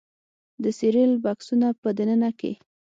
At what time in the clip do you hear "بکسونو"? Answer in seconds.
1.23-1.69